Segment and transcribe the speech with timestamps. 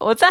[0.00, 0.28] 我在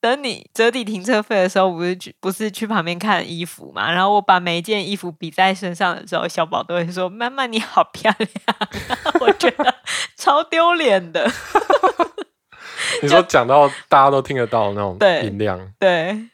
[0.00, 3.90] 等你折抵停车费的时候，不是去不是去旁边看衣服嘛？
[3.92, 8.30] 然后我把每一件衣服比在身上的时候，小宝都会说：“妈妈你好漂亮。
[9.20, 9.74] ”我觉得
[10.16, 11.30] 超丢脸的。
[13.00, 16.28] 你说讲到大家都听得到那种音量，对，对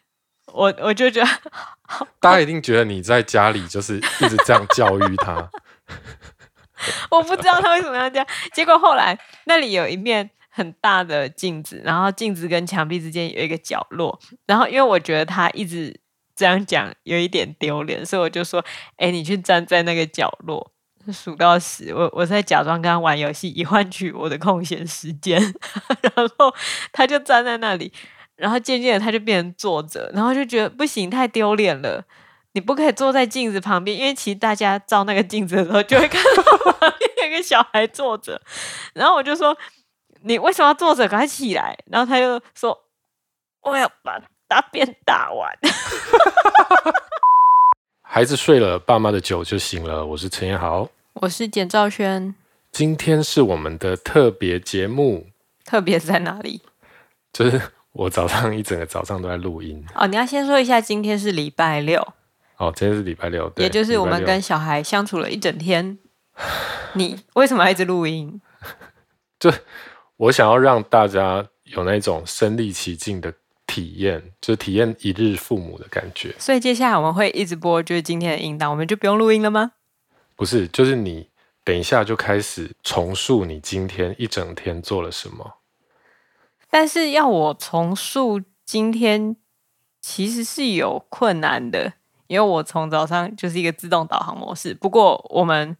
[0.47, 1.29] 我我就觉得，
[2.21, 5.51] 大家一定觉得你在家里就是一直这样教育他。
[7.11, 8.27] 我不知道他为什么要这样。
[8.53, 15.99] 结果后来那里有一面很大的镜子，然后镜子跟墙壁之间有一个角落，然后因为我觉得他一直
[16.35, 18.65] 这样讲有一点丢脸，所以我就说
[18.99, 20.73] ：“哎，你去站在那个角落。”
[21.11, 25.41] 数到十，我我在假装跟他玩游戏，以换取我的空闲时间。
[26.03, 26.55] 然后
[26.93, 27.91] 他就站在那里，
[28.37, 32.05] 然后渐渐的他就变成坐着，然后就觉得不行，太丢脸了。
[32.53, 38.39] 你不可以坐在镜子旁边，因为其实大家照那个镜子的时候，就会看到旁边有个小孩坐着。
[38.93, 39.57] 然后我就说
[40.23, 41.07] ：“你为什么要坐着？
[41.09, 42.79] 赶快起来！”然后他就说
[43.63, 45.59] ：“我要把大便打完。
[48.03, 50.05] ”孩子睡了，爸妈的酒就醒了。
[50.05, 50.89] 我是陈彦豪。
[51.15, 52.35] 我是简兆轩，
[52.73, 55.27] 今天是我们的特别节目。
[55.65, 56.63] 特别在哪里？
[57.33, 57.61] 就是
[57.93, 59.85] 我早上一整个早上都在录音。
[59.95, 62.01] 哦，你要先说一下，今天是礼拜六。
[62.57, 65.99] 哦，今天是礼拜六，对，也就是我们跟小孩相处了一整天。
[66.95, 68.41] 你为什么要一直录音？
[69.39, 69.53] 就
[70.19, 73.33] 我想要让大家有那种身历其境的
[73.67, 76.35] 体验，就是体验一日父母的感觉。
[76.39, 79.73] 所以接下来我们会一直播，就是今天的音档，我们就不用录音了吗？
[80.37, 81.31] 不是，就是你
[81.65, 85.55] 等一下就开始重述你今天一整天做了什么。
[86.71, 89.37] 但是要我重述今天，
[90.01, 91.93] 其实是有困难的，
[92.27, 94.75] 因为我从早上就是一个自动导航模式。
[94.75, 95.77] 不过我们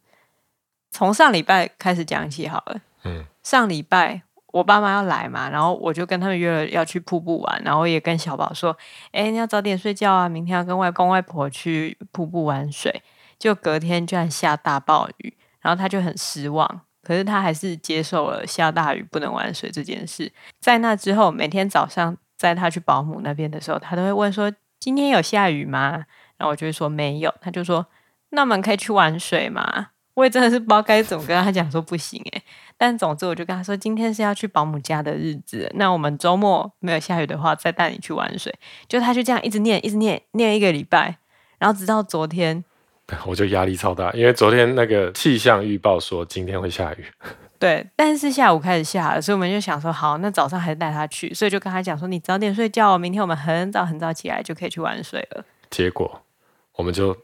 [0.91, 2.81] 从上礼拜开始讲起好了。
[3.03, 8.75] 嗯，上礼拜我爸妈要来嘛，然后我就跟他们约了要去瀑布玩，然后也跟小宝说
[9.11, 13.01] ：“哎，你要早点睡觉啊，明天要跟外公外婆去瀑布玩水。”
[13.39, 16.81] 就隔天居然下大暴雨，然后他就很失望。
[17.01, 20.29] 可是他还是接受了下大雨不能玩水这件事。
[20.59, 26.03] 在那之后，每天早上载他去保姆那边的时候，他都会问说：“今天有下雨吗？”
[26.37, 27.33] 然后我就会说没有。
[27.39, 27.85] 他就说
[28.31, 32.43] ：“那我们可以去玩水吗？”我也真的是不知道该怎么跟他讲说不行诶。
[32.79, 38.51] 但总之我就跟他说：“今天是要去保姆家的日子，那我们周末没有下雨的话，再带你去玩水。”
[38.87, 41.17] 就他就这样一直念，一直念，念一个礼拜，
[41.57, 42.63] 然后直到昨天。
[43.27, 47.05] 我就压力超大，因为昨天那个气象预报说今天会下雨。
[47.59, 55.43] 对，但是下午开始下了，所以我们就想说，好，那早上还是带他去，所以就跟他讲说，你早点睡觉，明天我们很早很早起来就可以去玩水了。
[55.69, 56.21] 结果
[56.75, 57.17] 我们就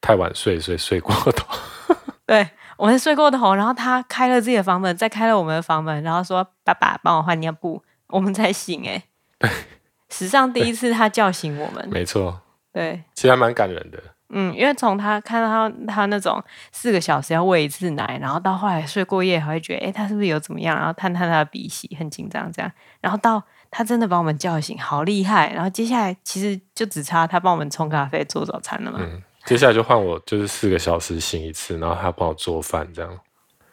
[0.00, 1.46] 太晚睡，所以睡过头。
[2.26, 2.48] 对，
[2.78, 8.88] 我们睡过头，然后他开了自己的房门，再开了我们的房门，然后说：“爸爸，帮我换尿布。”我们才醒。
[8.88, 9.02] 哎，
[9.38, 9.50] 对，
[10.08, 11.86] 史上第一次他叫醒我们。
[11.90, 12.40] 没错。
[12.72, 14.02] 对，其实还蛮感人的。
[14.30, 20.76] 嗯，因为从他看到他他那种四个小时要喂一次奶，然后到后来睡过夜还会觉得，哎，他是不是有怎么样？
[20.76, 22.70] 然后探探他的鼻息，很紧张这样。
[23.00, 25.52] 然后到他真的把我们叫醒，好厉害！
[25.52, 28.98] 然后接下来其实就只差他帮我们冲咖啡、做早餐了嘛。
[29.02, 33.18] 嗯，接下来就换我，就是四个小时醒一次，然后他帮我做饭这样。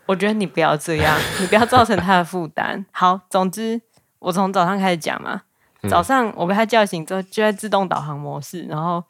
[0.06, 2.86] 我觉得你不要这样，你不要造成他的负担。
[2.92, 3.81] 好，总之
[4.20, 5.42] 我从早上开始讲嘛。
[5.90, 9.04] 早上我被他叫醒之后，就在自动导航模式，然后。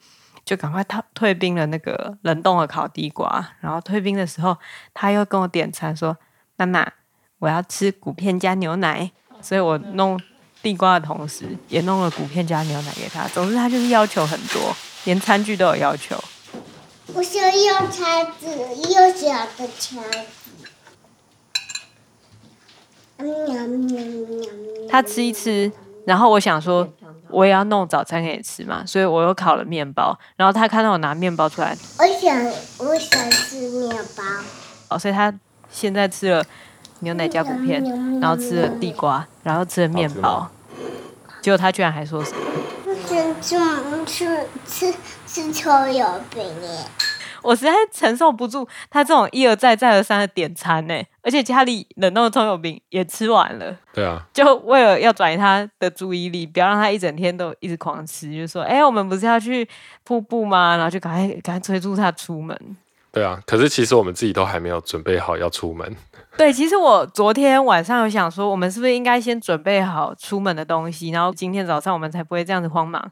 [0.45, 4.55] 就赶快退退冰了那个冷冻的烤地瓜，然后退冰的时候，
[4.93, 6.15] 他又跟我点餐说
[6.55, 6.87] ：“妈妈，
[7.39, 9.09] 我要吃骨片加牛奶。”
[9.41, 10.21] 所以我弄
[10.61, 13.27] 地瓜的同时，也弄了骨片加牛奶给他。
[13.29, 14.61] 总之，他就是要求很多，
[15.05, 16.15] 连餐具都有要求。
[17.15, 18.47] 我想要叉子，
[18.89, 20.35] 又小的叉子。
[24.89, 25.71] 他吃一吃，
[26.05, 26.87] 然后我想说。
[27.31, 30.17] 我也要弄早餐给你吃嘛，所以我又烤了面包。
[30.37, 32.45] 然后他看到我拿面包出来，我想
[32.77, 34.23] 我想吃面包。
[34.89, 35.33] 哦，所以他
[35.69, 36.45] 现在吃了
[36.99, 37.83] 牛奶加骨片，
[38.21, 40.47] 然后吃了地瓜，然后吃了面包。
[41.41, 42.37] 结果他居然还说什么？
[42.85, 42.93] 我
[43.41, 44.97] 想吃吃吃
[45.35, 46.69] 吃葱油饼耶。
[47.43, 53.77] 我实在承受不住他这种一而再再而三的点餐呢，而且家里冷冻的葱油饼也吃完了。
[53.93, 59.67] 对啊，就为了要转移他的注意力，不要让他一整天都一直狂吃，就说：“哎，我们不是要去
[60.05, 62.57] 瀑布吗？”然后就赶快赶快催促他出门。
[63.11, 65.93] 对啊，可是其实我们自己都还没有准备好要出门。
[66.37, 73.11] 对，其实我昨天晚上有想说，我们是不是应该先准备好出门的东西，然后今天早上我们才不会这样子慌忙。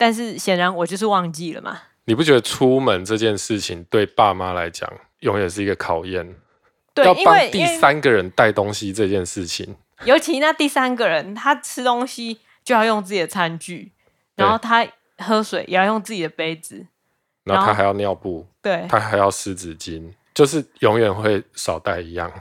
[0.00, 1.78] 但是显然我就是忘记了嘛。
[2.06, 6.36] 你不觉得出门这件事情对爸妈来讲永远是一个考验？
[6.94, 13.92] 对，要帮第三个人带东西这件事情，尤其那第三个人他吃东西就要用自己的餐具，
[14.36, 14.86] 然后他
[15.18, 16.86] 喝水也要用自己的杯子，
[17.44, 22.32] 然后他还要尿布，对，他还要湿纸巾，就是永远会少带一样。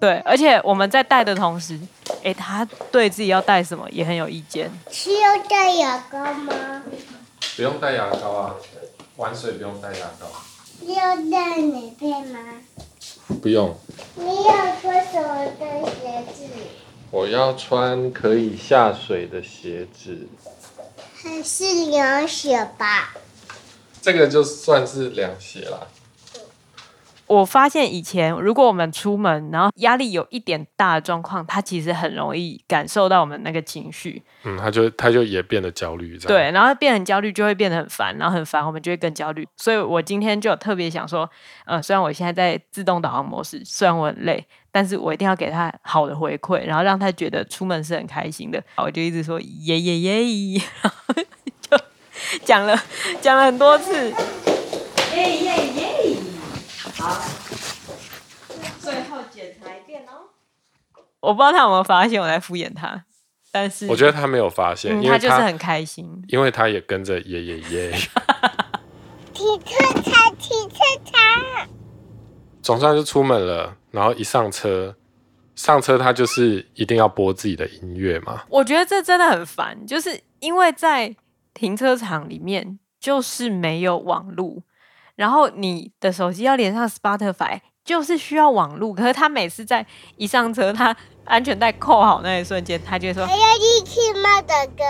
[0.00, 1.78] 对，而且我们在带的同时，
[2.22, 4.70] 哎，他对自己要带什么也很有意见。
[4.90, 6.82] 需要带牙膏吗？
[7.56, 8.54] 不用带牙膏啊，
[9.16, 10.26] 玩水不用带牙膏。
[10.86, 12.38] 要带哪片吗？
[13.42, 13.76] 不用。
[14.14, 16.44] 你要穿什么的鞋子？
[17.10, 20.28] 我要穿可以下水的鞋子。
[21.20, 23.14] 还是凉鞋吧？
[24.00, 25.80] 这个就算是凉鞋啦。
[27.28, 34.22] 我发现以前如果我们出门，然后压力有一点大的状况，他其实很容易感受到我们那个情绪。
[34.44, 39.46] 嗯，他就他就也变得焦虑，对，然后变很焦虑就会变得很烦，然后很烦我们就会更焦虑。
[39.56, 41.28] 所以我今天就特别想说，
[41.66, 48.62] 呃，虽然我现在在自动导航模式，虽然我很累，但是我一定要给他好的回馈，然后让他觉得出门是很开心的。
[48.76, 51.14] 我就一直说耶耶耶， 然后
[51.60, 51.78] 就
[52.44, 52.74] 讲了
[53.20, 54.10] 讲了很多次
[55.14, 55.67] 耶耶耶。
[56.98, 57.16] 好，
[58.80, 60.30] 最后检查一遍哦。
[61.20, 63.04] 我不知道他有没有发现我在敷衍他，
[63.52, 67.92] 但是我觉得他没有发现，嗯、因为他，他就是很开心，因为他也跟着耶耶耶。
[69.32, 71.68] 体测车，体测车。
[72.60, 74.96] 总算是出门了，然后一上车，
[75.54, 78.42] 上车他就是一定要播自己的音乐嘛。
[78.48, 81.14] 我觉得这真的很烦，就是因为在
[81.54, 84.64] 停车场里面就是没有网路。
[85.18, 88.94] 然后你的手机要连上 Spotify，就是需要网路。
[88.94, 89.84] 可是他每次在
[90.16, 94.84] 一上车，他安全带扣好那一瞬间，他就说：“还要 Mickey Mouse 的歌。”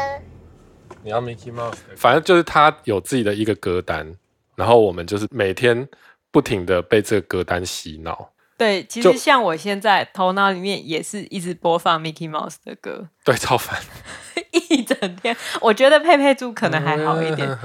[1.03, 1.79] 你要 Mickey Mouse？
[1.97, 4.17] 反正就是他有自己的一个歌单，
[4.55, 5.89] 然后我们就是每天
[6.31, 8.29] 不停的被这个歌单洗脑。
[8.59, 13.09] 对，其实像我现在头脑里面也是一直播放 Mickey Mouse 的歌。
[13.25, 13.81] 对，超烦。
[14.69, 17.49] 一整天，我觉得佩佩猪可能还好一点。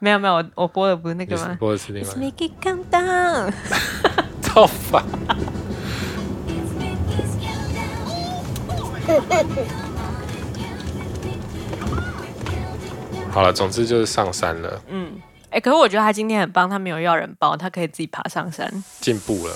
[0.00, 1.56] 没有没有，我我播的不是那个吗？
[1.60, 2.14] 播的是另外。
[2.16, 3.52] Make it come down。
[4.42, 5.04] 超烦。
[13.30, 14.82] 好了，总之就是上山了。
[14.88, 15.20] 嗯，
[15.50, 19.54] 哎、欸，可是我觉得他今天很棒，他没有要人抱，他可以自己爬上山，进步了。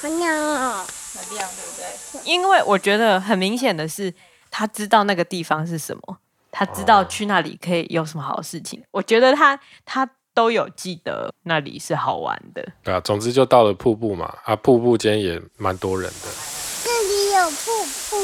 [0.00, 2.20] 好亮哦，很亮，对不对？
[2.24, 4.12] 因为我觉得很明显的是，
[4.58, 6.18] 他知道那个地方是什么，
[6.50, 8.82] 他知道去那里可以有什么好事情。
[8.90, 12.68] 我觉得他他都有记得那里是好玩的。
[12.82, 16.28] 对啊，总之就到了瀑布嘛，啊，瀑布间也蛮多人的。
[16.82, 18.16] 这里有瀑布，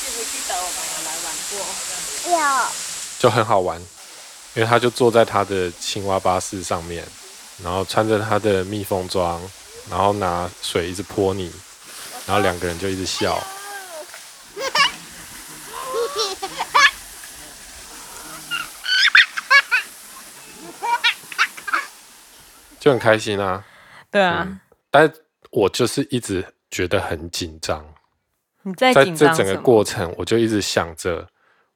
[0.00, 1.60] 记不记得我们有来玩过？
[2.32, 2.70] 有，
[3.18, 3.78] 就很好玩，
[4.54, 7.04] 因为他就坐在他的青蛙巴士上面，
[7.62, 9.38] 然后穿着他的蜜蜂装。
[9.90, 11.52] 然后拿水一直泼你，
[12.26, 13.40] 然后两个人就一直笑，
[22.80, 23.64] 就很开心啊。
[24.10, 24.60] 对啊，嗯，
[24.90, 25.10] 但
[25.50, 27.84] 我就是一直觉得很紧张。
[28.62, 31.28] 你在在这整个过程，我就一直想着，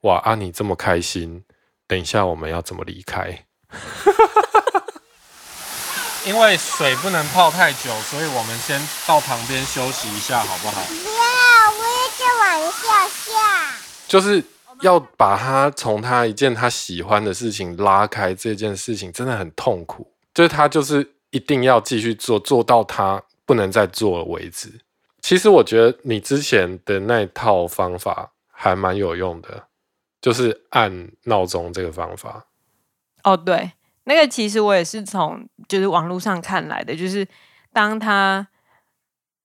[0.03, 1.45] 哇，啊，你这么开心，
[1.87, 3.45] 等一下我们要怎么离开？
[6.27, 10.83] 因为水不能泡太久，所以我们先到旁边休息一下，好不好？
[12.51, 13.77] 不要，我也在往下下。
[14.09, 14.43] 就是
[14.81, 20.13] 要把他从他一件他喜欢的事情拉开，这件事情真的很痛苦。
[20.35, 24.81] 就是他就是一定要继续做，做到他不能再做为止。
[25.21, 29.65] 其实我觉得你之前的那套方法还蛮有用的，
[30.21, 32.47] 就是按闹钟这个方法。
[33.23, 33.73] 哦，对。
[34.05, 37.27] 那个其实我也是从就是网络上看来的，就是
[37.73, 38.49] 当他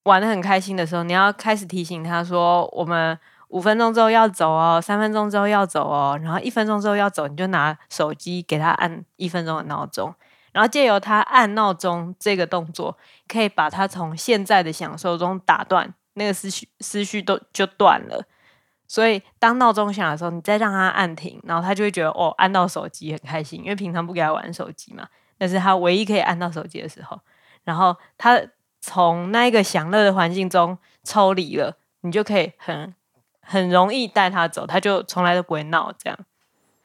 [0.06, 3.18] 玩得很开心的时候，你要开始提醒他说，我们
[3.50, 10.14] 五分钟之后要走哦，三分钟之后要走哦，然后一分钟之后要走，你就拿手机给他按一分钟的闹钟，
[10.52, 12.98] 然后借由他按闹钟这个动作，
[13.28, 18.24] 可以把他从现在的享受中打断，那个思绪思绪都就断了。
[18.88, 25.08] 所以，当闹钟响的时候，你再让他按停，然后他就会觉得哦，按到手机很开心，因为平常不给他玩手机嘛。
[25.40, 27.20] 那是他唯一可以按到手机的时候。
[27.64, 28.40] 然后他
[28.86, 32.94] 从那一个享乐的环境中抽离了，你就可以很
[33.42, 36.20] 很容易带他走，他就从来都不会闹这样。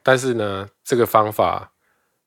[0.02, 1.72] 但是呢，这个方法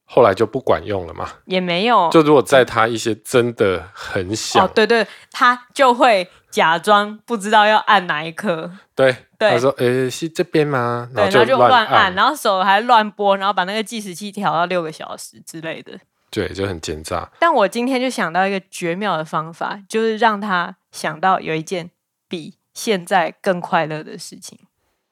[0.05, 1.27] 后来就不管用了嘛？
[1.45, 2.09] 也没有。
[2.11, 6.29] 就如果在他一些真的很小，哦，对对，他就会。
[6.53, 15.93] 假装不知道要按哪一颗，对，对他说：“诶、欸，是这边吗？”然后就乱按，然后手还乱拨，然后把那个计时器调到六个小时之类的。
[16.33, 17.29] 对，就很奸诈。
[17.39, 21.91] 但我今天就想到一个绝妙的方法，就是让他想到有一件
[22.27, 24.57] 比现在更快乐的事情。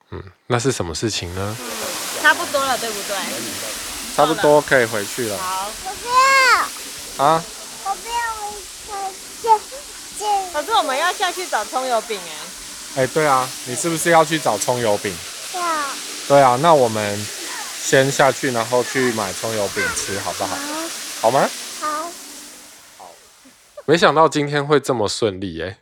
[0.09, 1.55] 嗯，那是什么事情呢？
[2.23, 3.15] 差不多了，对不对？
[4.15, 5.37] 差不多可以回去了。
[5.37, 6.07] 好，我不
[7.19, 7.25] 要。
[7.27, 7.43] 啊？
[7.85, 10.51] 我不要回去。
[10.51, 12.19] 可是我们要下去找葱油饼
[12.95, 13.03] 哎。
[13.03, 15.15] 哎，对啊，你是不是要去找葱油饼？
[15.53, 15.61] 要。
[16.27, 17.25] 对啊，那我们
[17.79, 20.57] 先下去，然后去买葱油饼吃，好不好？
[21.21, 21.47] 好吗？
[21.79, 22.03] 好。
[22.97, 23.11] 好。
[23.85, 25.77] 没想到今天会这么顺利哎。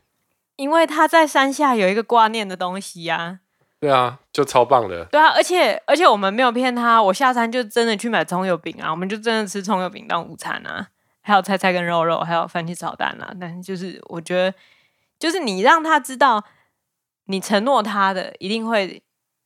[0.57, 3.39] 因为他在山下有一个挂念的东西呀、啊。
[3.79, 5.05] 对啊，就超棒的。
[5.05, 10.89] 对啊，而且而且我们没有骗他，我下山就真的去买葱油饼啊，我们就真的吃葱油饼当午餐啊，
[11.21, 13.33] 还有菜菜跟肉肉，还有番茄炒蛋啊。
[13.39, 14.53] 但是就是我觉得，
[15.17, 16.43] 就是你让他知道，
[17.27, 19.01] 你承诺他的一定会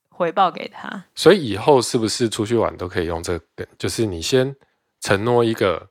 [0.09, 1.05] 回报给他。
[1.13, 3.67] 所以以后是不是出去玩都可以用这个梗？
[3.77, 4.55] 就是你先
[5.03, 5.89] 承诺一个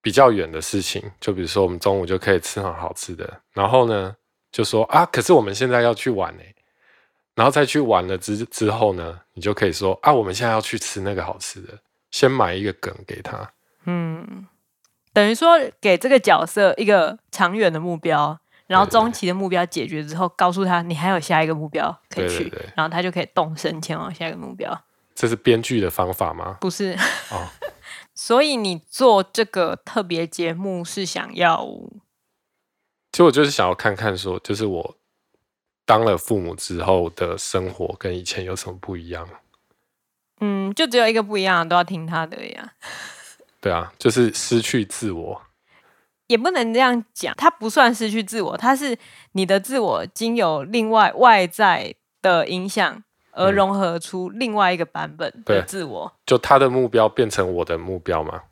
[0.00, 4.14] 比较远的事情，就比如说我们中午就可以吃很好吃的，然后呢
[4.52, 6.42] 就说啊，可是我们现在要去玩呢。
[7.34, 11.78] 然后再去玩了之之后呢，你就可以说啊，我们现在要去吃那个好吃的，
[12.10, 13.50] 先买一个梗给他。
[13.86, 14.46] 嗯，
[15.12, 24.78] 等于说给这个角色一个长远的目标，然后中期的目标解决之后，告诉他你还有下一个目标可以去，对对对，然后他就可以动身前往下一个目标。
[25.14, 26.58] 这是编剧的方法吗？
[26.60, 26.92] 不是。
[27.30, 27.48] 哦，
[28.22, 31.64] 所以你做这个特别节目是想要？
[33.10, 34.96] 其实我就是想要看看说，就是我。
[35.86, 39.26] 当了父母之后的生活跟以前有什么不一样？
[40.40, 42.74] 嗯，就只有一个不一样，都要听他的呀。
[43.58, 45.42] 对啊，就是失去自我。
[46.26, 48.98] 也不能这样讲，他不算失去自我，他是
[49.32, 56.12] 你的自我经由另外外在的影响而融合出另外一个版本的自我。
[56.14, 58.42] 嗯，就他的目标变成我的目标吗？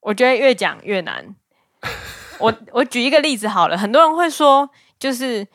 [0.00, 1.34] 我觉得越讲越难。
[2.40, 5.46] 我我举一个例子好了，很多人会说，就是。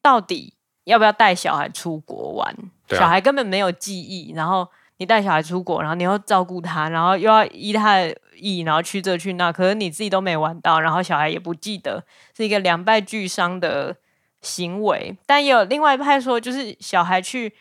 [0.00, 0.54] 到底
[0.84, 2.48] 要不要带小孩出国玩？
[2.88, 4.66] 啊、小孩根本没有记忆，然后
[4.98, 12.04] 你带小孩出国，然后你要照顾他，然后又要依他的意，然后去这去那，可是你自己都没玩到，然后小孩也不记得，
[12.34, 13.96] 是一个两败俱伤的
[14.40, 15.18] 行为。
[15.26, 17.52] 但也有另外一派说，就是小孩去，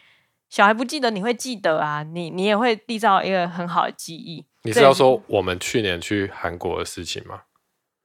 [0.50, 4.46] 小孩不记得，你会记得啊，你你也会缔造一个很好的记忆。
[4.63, 7.42] 你是要说我们去年去韩国的事情吗？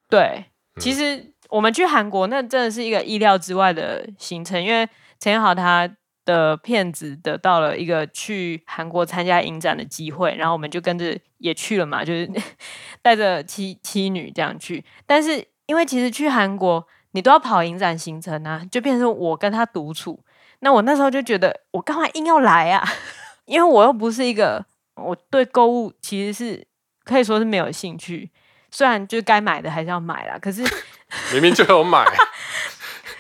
[0.09, 0.47] 对，
[0.81, 1.17] 其实。
[1.17, 4.89] 嗯我们去韩国，那真的是一个意料之外的行程，因为
[5.21, 5.87] 陈彦豪他
[6.25, 12.27] 的片子得到了一个去韩国参加影展的机会，然后我们就跟着也去了嘛，就是
[13.03, 14.83] 带着妻妻女这样去。
[15.05, 20.25] 但是因为其实去韩国你都要跑影展行程啊，就变成我跟他独处。
[20.63, 22.83] 那我那时候就觉得，我干嘛硬要来啊？
[23.47, 24.65] 因为我又不是一个，
[24.95, 26.67] 我对购物其实是
[27.05, 28.31] 可以说是没有兴趣。
[28.71, 30.63] 虽然就该买的还是要买啦，可是
[31.35, 32.07] 明明就有买。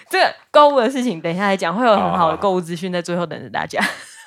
[0.08, 3.82] 这个购物的事情，等一下来讲，会有很好的购物资讯在最后等着大家。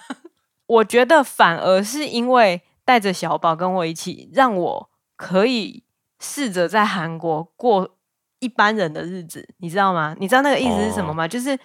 [0.68, 5.84] 我觉得反而是因为带着小宝跟我一起，让我可以
[6.20, 7.96] 试着在韩国过
[8.40, 10.16] 一般人的日子，你知道吗？
[10.20, 11.26] 你知道那个意思是什么吗？
[11.26, 11.58] 哦、就是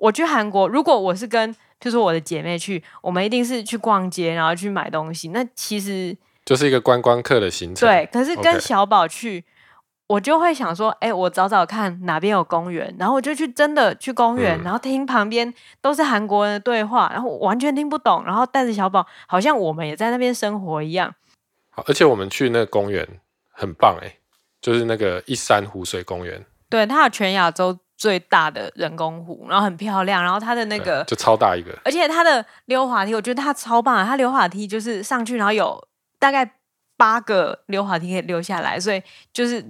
[0.00, 5.28] 我去韩国，如果我是跟，譬如说我的姐妹去，我们一定是去逛街，然后去买东西。
[5.28, 6.16] 那其实。
[6.44, 7.86] 就是一个观光客的行程。
[7.86, 9.44] 对，可是跟小宝去.
[10.06, 15.52] 我就会想说，哎、欸，我找找看哪边有公园，然后我就去真的去公园，嗯、然后听旁边
[15.82, 21.14] 都是韩国人的对话，然后完全听不懂，然后带着小宝，好像我们也在那边生活一样。
[21.68, 23.06] 好，而且我们去那个公园
[23.52, 24.16] 很棒哎，
[24.62, 26.42] 就是那个一山湖水公园。
[26.70, 34.06] 对，它有全亚洲最大的人工湖，然后很漂亮，然后它的那个就超大一个，而且它的溜滑梯，我觉得它超棒啊！
[34.06, 35.86] 它溜滑梯就是上去，然后有。
[36.20, 36.54] 大概
[36.96, 39.00] 八个溜滑梯可以溜下来，所以
[39.32, 39.64] 就是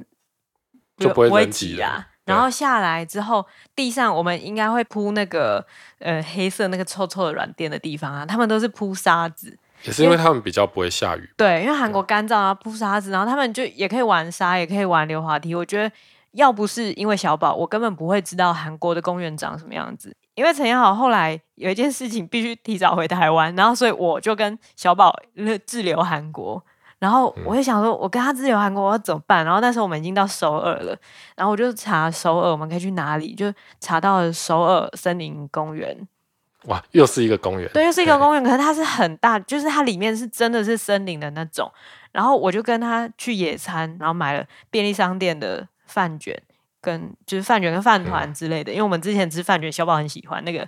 [0.96, 2.08] 就不会挤啊。
[2.24, 5.66] 然后下来之后，地上我们应该会铺那个
[5.98, 11.30] 呃黑色那个臭臭的软垫的地方啊，他们都是铺沙子，也是因为他们比较不会下雨。
[11.36, 15.54] 对，因为韩国干燥啊，铺沙子，然后他们就也可以玩沙，也可以玩溜滑梯。
[15.54, 15.92] 我觉得
[16.38, 20.16] 要不是因为小宝，我根本不会知道韩国的公园长什么样子。
[20.36, 25.12] 因为陈彦豪后来有一件事情必须提早回台湾，然后所以我就跟小宝
[25.66, 26.62] 滞留韩国，
[27.00, 29.44] 然后我就想说，我跟他滞留韩国我要怎么办？
[29.44, 30.96] 然后那时候我们已经到首尔了，
[31.34, 36.06] 然后我就查首尔我们可以去哪里，就查到了首尔森林公园。
[36.66, 41.68] 哇，又是一个公园，对，又是一个公园，可是它是很大，就是它里面是真的是森林的那种。
[42.10, 46.40] 然后我就跟他去野餐，然后买了便利商店的饭卷。
[46.80, 50.66] 跟就是饭卷跟饭团之类的，嗯、因为我们之前吃饭卷，小宝很喜欢那个，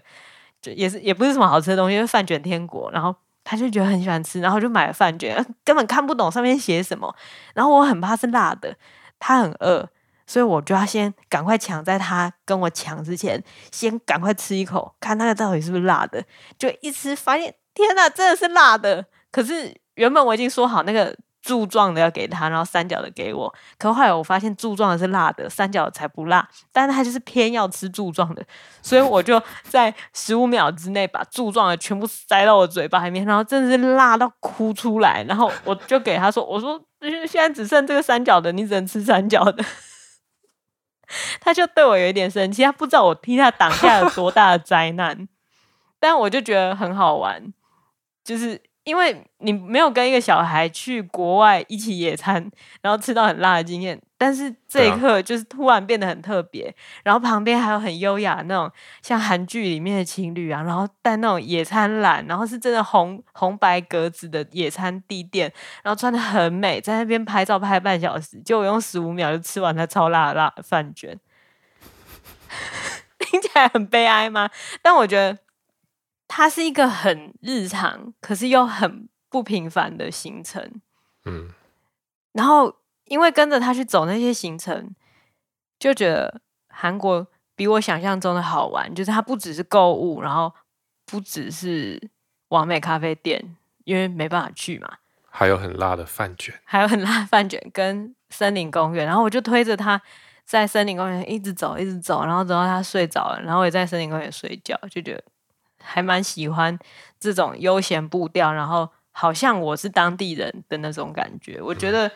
[0.61, 2.91] 就也是也不是什么好吃的东西，就是饭卷天国。
[2.91, 7.15] 然后他就觉得很喜欢吃，然后就买了饭卷， 根本看不懂上面写什么。
[7.55, 8.77] 然后我很怕是辣的，
[9.21, 9.89] 他很饿，
[10.27, 16.23] 所以我就要先赶快抢在他跟我抢之前，先赶快吃一口，看那个到底是不是辣的。
[16.59, 19.07] 就一吃发现，天哪，真的是辣的！
[19.31, 21.17] 可是原本我已经说好那个。
[21.51, 23.53] 柱状的要给他，然后三角的给我。
[23.77, 26.49] 可后来我发现柱状的是辣的，三角的才不辣。
[26.71, 28.47] 但是他就是偏要吃柱状的，
[28.81, 35.25] 所以我就在十五秒之内把柱状的全部塞到我嘴巴里面，然后真的是辣到哭出来。
[35.25, 36.81] 然后我就给他说：“我说
[37.27, 39.65] 现在只剩这个三角的，你只能吃三角的。”
[41.41, 45.27] 他就对我有一点生气，他不知道我替他挡下了多大的灾难。
[45.99, 47.53] 但我就觉得很好玩，
[48.23, 48.63] 就是。
[48.91, 52.51] 因为你没有跟一个小孩去国外一起野餐，
[52.83, 56.65] 然后吃到很辣的经验，但是这一刻就是突然变得很特别。
[56.65, 58.69] 啊、然后旁边还有很优雅那种
[59.01, 65.53] 像韩剧里面的情侣啊，然后带那种野餐篮，然后是真的红红白格子的野餐地垫，
[65.85, 71.17] 然后穿的很美，在那边拍照拍半小时，就我用十五秒就吃完了超辣的辣饭卷，
[73.21, 74.51] 听起来很悲哀吗？
[74.83, 75.39] 但我觉得。
[76.33, 80.81] 它是一个很日常，可是又很不平凡的行程。
[81.25, 81.51] 嗯，
[82.31, 82.73] 然后
[83.07, 84.95] 因为跟着他去走那些行程，
[85.77, 88.95] 就觉得韩国比我想象中的好玩。
[88.95, 90.55] 就是它不只是购物，然后
[91.05, 92.01] 不只是
[92.51, 94.99] 完美咖啡店，因为没办法去嘛。
[95.29, 99.05] 还有很辣的饭卷，还有很辣的饭卷跟森林公园。
[99.05, 100.01] 然后我就推着他
[100.45, 105.25] 在森林公园一直走，一直走，然后走到他睡着了，然后我也在森林公园睡觉，就觉得。
[105.83, 106.79] 还蛮喜欢
[107.19, 111.61] 这种悠闲步调，然后好像我是当地人的那种感觉。
[111.61, 112.11] 我觉得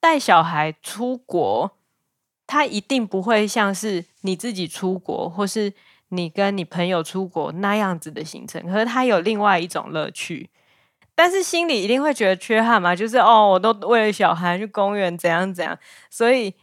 [0.00, 1.70] 带小孩出国，
[2.46, 5.72] 他一定不会像是你自己出国，或是
[6.08, 8.60] 你跟你朋友出国那样子的行程。
[8.66, 10.50] 可是他有另外一种乐趣，
[11.14, 15.78] 但是心里一定会觉得缺憾嘛，就是哦，我都为了小孩去公园怎样怎样，
[16.10, 16.54] 所以。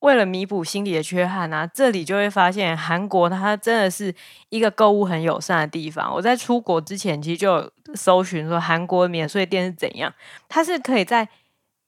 [0.00, 4.14] 为了弥补心理的缺憾啊，这里就会发现韩国它真的是
[4.48, 6.14] 一个购物很友善的地方。
[6.14, 10.14] 我在出国之前其实就有搜寻说韩国免税店是怎样，
[10.48, 11.28] 它是可以在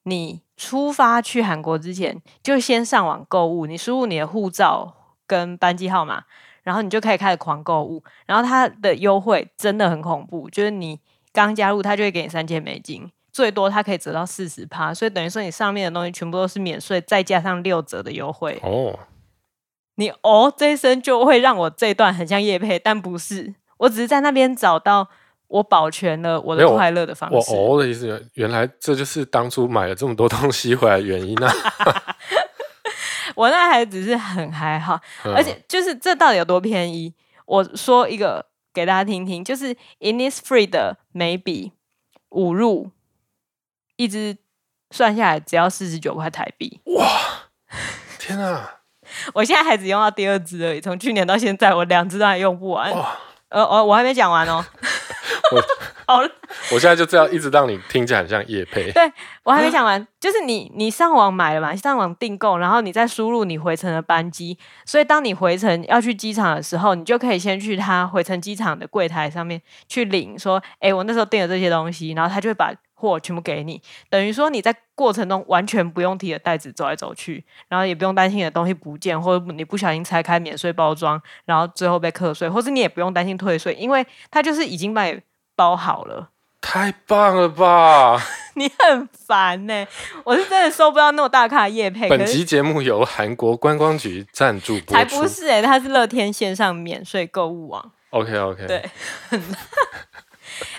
[0.03, 4.93] 你出发去韩国之前就先上网购物，你输入你的护照
[5.25, 6.25] 跟班机号码，
[6.63, 10.99] 然后你就可以开始狂购物，然后它的优惠真的很恐怖，就是你
[11.31, 13.09] 刚加入，它就会给你三千美金。
[13.31, 18.99] 最多它可以折到四十趴，所以等于说你上面的东西全部都是免税，再加上六折的优惠哦。
[19.95, 25.07] 你哦这一声就会让我这一段很像叶配，但不是，我只是在那边找到
[25.47, 27.53] 我保全了我的快乐的方式。
[27.55, 32.15] 我哦的意思，原来这就是当初买了这么多东西回来的原因呢、啊。
[33.35, 37.13] 我那还只是很还好，嗯、而且就是这到底有多便宜？
[37.45, 41.71] 我说一个给大家听听，就是 Innisfree 的眉笔
[42.29, 42.91] 五入。
[44.01, 44.35] 一支
[44.89, 47.05] 算下来只要四十九块台币，哇！
[48.17, 48.79] 天啊！
[49.33, 52.91] 我现在还只用到第二支而已，从去年到现在，我两支都还用不完。
[52.95, 53.17] 哇！
[53.49, 54.65] 呃，我我还没讲完哦。
[55.51, 55.61] 我
[56.07, 56.29] 好了，
[56.71, 58.89] 我现在就这样一直让你听起来很像叶配。
[58.91, 59.11] 对，
[59.43, 72.73] 我还没讲完，就是你你上网买了嘛，上网订购，然后你再输入你回程的班机，所以当你回程要去机场的时候，你就可以先去他回程机场的柜台上面去领，说，哎、欸，我那时候订了这些东西，然后他就会把。
[73.01, 85.19] 货全部给你，等于说你在过程中完全不用提着袋子走来走去，然后也不用担心你的东西不见，或者你不小心拆开免税包装，然后最后被课税，或是你也不用担心退税，因为它就是已经把你
[85.55, 86.29] 包好了。
[86.63, 88.21] 太棒了吧！
[88.53, 89.87] 你很烦呢、欸，
[90.23, 92.07] 我是真的收不到那么大咖的叶配。
[92.07, 94.93] 本集节目由韩国观光局赞助播出。
[94.93, 97.91] 才不是哎、欸，它是乐天线上免税购物网。
[98.11, 98.87] OK OK，对。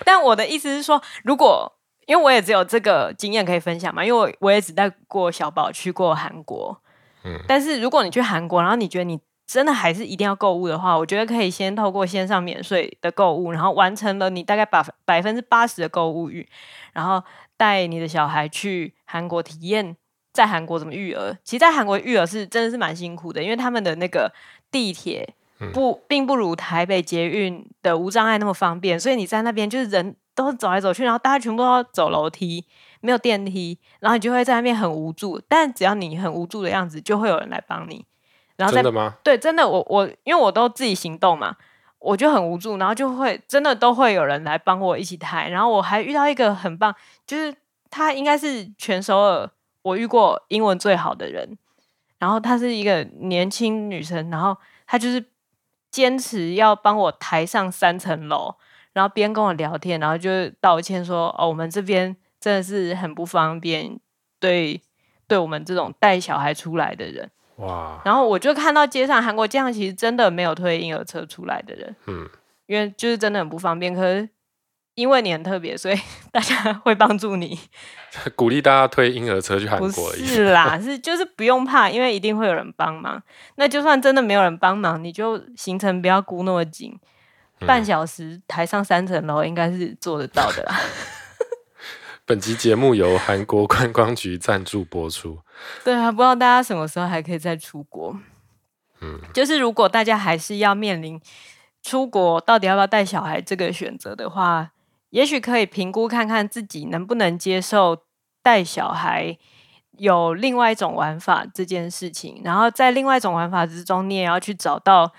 [0.05, 1.73] 但我的意思是说，如果
[2.07, 6.77] 因为我也只有这个经验可以分享嘛，因为我我也只带过小宝去过韩国，
[7.25, 16.49] 嗯，但是如果你去韩国，然后你觉得你真的还是一定要购物的话，我觉得可以先透过线上免税的购物，然后完成了你大概百百分之八十的购物欲，
[16.93, 17.23] 然后
[17.57, 19.97] 带你的小孩去韩国体验
[20.33, 21.37] 在韩国怎么育儿。
[21.45, 24.33] 其实，在韩国育儿是真的是蛮辛苦的，因为他们的那个
[24.71, 25.35] 地铁
[25.73, 30.17] 不并不如台北捷运的无障碍那么方便，所以你在那边就是人。
[30.35, 32.65] 都是走来走去，然后大家全部都要走楼梯，
[33.01, 35.41] 没有电梯，然后你就会在那边很无助。
[35.49, 38.05] 但只要你很无助的样子，就会有人来帮你。
[38.57, 39.15] 然后真的吗？
[39.23, 41.57] 对，真的，我我因为我都自己行动嘛，
[41.99, 45.49] 我就很无助，然后就会真的都会有人来帮我一起抬。
[45.49, 46.95] 然后我还遇到一个很棒，
[47.27, 47.55] 就是
[47.91, 49.51] 他应该是全首尔
[49.83, 51.59] 我遇过英文最好的人。
[52.19, 55.25] 然后她是一个年轻女生，然后她就是
[55.91, 58.55] 坚持要帮我抬上三层楼。
[58.93, 63.99] 然后边跟我聊天，然后就道歉说：“哦，我们这边真的是很不方便，
[64.41, 64.81] 对，
[65.27, 68.01] 对我们这种带小孩出来的人。”哇！
[68.05, 72.29] 然后我就看到街上韩国这样，其实真的没有推婴儿车出来的人，嗯，
[72.67, 73.95] 因为就是真的很不方便。
[73.95, 74.29] 可是
[74.95, 75.95] 因为你很特别，所以
[76.33, 77.59] 大家会帮助你，
[78.35, 79.89] 鼓励大家推婴儿车去韩国。
[79.89, 83.23] 不是啦，是就是不用怕，因为一定会有人帮忙。
[83.57, 87.01] 那就算真的没有人帮忙，你就行程不要估那么紧，嗯、
[87.67, 90.81] 半小时抬上三层楼应该是做得到的啦。
[92.25, 95.41] 本集节目由韩国观光局赞助播出。
[95.85, 98.17] 对啊，不知道大家什么时候还可以再出国。
[99.01, 101.21] 嗯，就是如果大家还是要面临
[101.83, 104.71] 出国到底要不要带小孩这个选择的话，
[105.11, 108.05] 也许可以评估看看自己能不能接受
[108.41, 109.37] 带小孩
[109.99, 112.41] 有另外一种玩法这件事情。
[112.45, 115.13] 然后在另外一种玩法之中，你也要去找到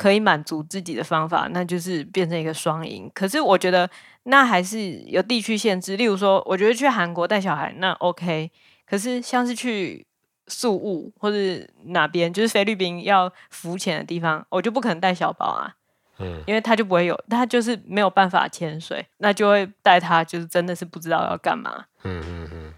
[0.00, 3.10] 可以满足自己的方法，那就是变成一个双赢。
[3.14, 3.90] 可是我觉得。
[4.24, 8.50] 那还是有地区限制，例如说，我觉得去韩国带小孩那 OK，
[8.86, 10.06] 可是像是去
[10.46, 15.74] 宿务或者哪边，就是菲律宾要浮潜的地方，我就不可能带小宝啊，
[16.18, 22.74] 嗯，因为他就不会有，他就是没有办法潜水，那就会带他，就是真的是不知道要干嘛，嗯嗯嗯，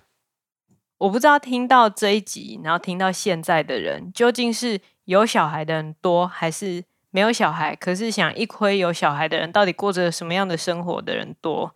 [0.98, 6.84] 我不知道听到这一集，然后听到现在的人，究竟是有小孩的人多还是？
[7.12, 11.72] 没有小孩，可是想一窥有小孩的人到底过着什么样的生活的人多。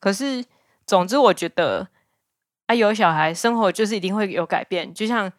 [0.00, 0.44] 可是，
[0.84, 1.88] 总之我觉得，
[2.66, 4.92] 啊，有小孩生活就是一定会有改变。
[4.92, 5.32] 就像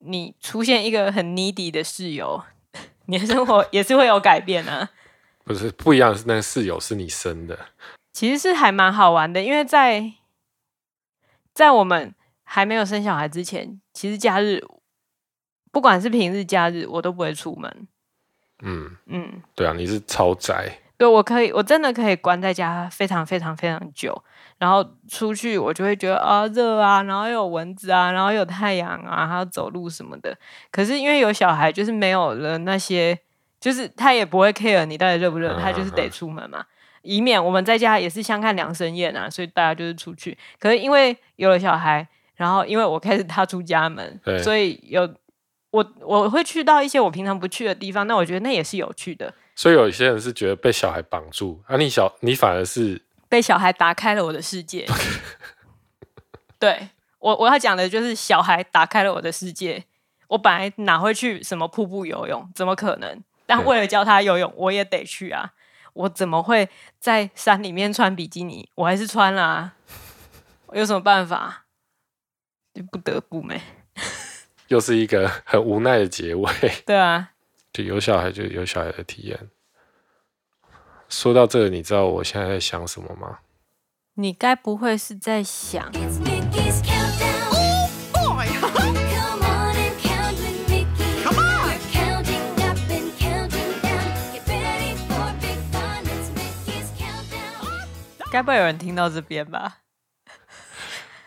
[0.00, 2.44] 你出现一个很 needy 的室友，
[3.06, 4.90] 你的生活也是会有改变啊。
[5.44, 7.58] 不是不一样，是那个室友是你生的。
[8.12, 10.12] 其实是还蛮好玩的，因为在
[11.54, 14.62] 在我们还没有生小孩之前，其实假日
[15.72, 17.88] 不管是平日假日，我都不会出门。
[18.62, 24.16] 嗯嗯，对啊，你是超宅，对，我可以，我真的可以关在家非常非常非常久，
[24.58, 30.34] 然后出去我就会觉得啊热啊，然后又有蚊子啊，然后又有太阳啊，还有走路什么的。
[30.70, 33.18] 可是因为有小孩，就是没有了那些，
[33.60, 36.64] 就是他也不会 care 你到底热不热，他就是得出门嘛，
[37.02, 40.38] 以免我们在家也是相看两生厌啊，所以大家就是出去。
[40.60, 45.12] 可是因为有了小孩，然后因为我开始踏出家门，所以有。
[45.74, 49.34] 我我会去到一些我平常不去的地方，那我觉得那也是有趣的。
[49.56, 54.86] 所以有一些人是觉得被小孩绑住，啊，你小你反而是被小孩打开了我的世界。
[56.60, 59.84] 对，我我要讲的就是小孩打开了我的世界。
[60.28, 62.48] 我本来哪会去什么瀑布游泳？
[62.54, 63.24] 怎么可能？
[63.44, 65.54] 但为了教他游泳，我也得去啊。
[65.92, 66.68] 我怎么会
[67.00, 68.68] 在山里面穿比基尼？
[68.76, 69.74] 我还是穿了啊。
[70.66, 71.64] 我 有什么办法？
[72.72, 73.60] 就不得不没。
[74.68, 76.52] 又是一个很无奈的结尾。
[76.86, 77.30] 对啊，
[77.72, 79.48] 就有小孩就有小孩的体验。
[81.08, 83.38] 说到这个，你知道我现在在想什么吗？
[84.14, 85.90] 你该不会是在想？
[98.32, 99.83] 该不会有人听到这边吧？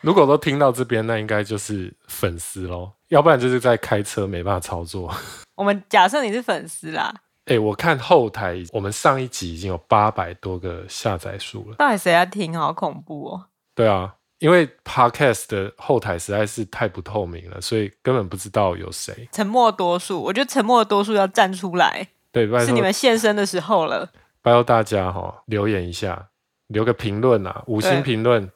[0.02, 5.14] 如果都听到这边，那应该就是粉丝喽，要不然就是在开车没办法操作。
[5.56, 7.12] 我们假设你是粉丝啦，
[7.46, 11.76] 哎、欸，我看后台，我们上一集已经有八百多个下载数了。
[11.78, 12.58] 到底谁要听？
[12.58, 13.46] 好恐怖哦！
[13.74, 19.28] 对啊，因为 Podcast 的后台实在是太不透明了，所以根本不知道有谁。
[19.32, 22.08] 沉默多数，我觉得沉默的多数要站出来。
[22.32, 24.10] 对，是你们现身的时候了。
[24.44, 26.28] 拜托大家哈、哦，留言一下，
[26.68, 28.50] 留个评论啊，五星评论。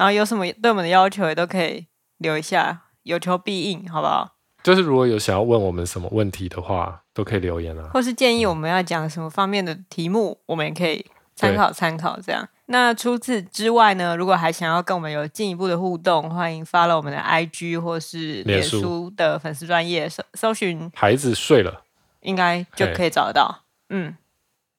[0.00, 1.86] 然后有什么对我们的要求也都可以
[2.16, 4.34] 留一下，有求必应，好不好？
[4.62, 7.90] 就是如果有想要问我们什么问题的话，都可以留言啊。
[7.92, 11.04] 或是建议我们要讲什么方面的题目，嗯、我们也可以
[11.36, 12.18] 参考参考。
[12.18, 14.16] 这样，那除此之外呢？
[14.16, 20.90] 如果还想要跟我们有进一步的互动，欢迎 follow 我们的 IG 或是脸书的粉丝专业搜搜寻。
[20.94, 21.82] 孩子睡了，
[22.20, 23.64] 应该就可以找得到。
[23.90, 24.16] 嗯，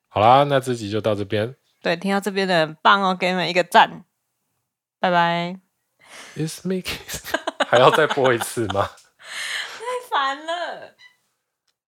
[0.08, 1.54] 好啦，那这集就到这边。
[1.80, 4.04] 对，听到这边的人棒哦，给你们一个赞。
[5.02, 5.60] 拜拜。
[6.36, 6.84] It's me，
[7.68, 8.88] 还要再播一次吗？
[9.80, 10.96] 太烦了。